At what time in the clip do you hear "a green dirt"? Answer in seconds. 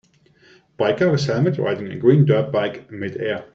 1.91-2.51